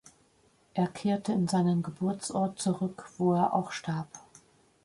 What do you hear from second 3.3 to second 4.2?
er auch starb.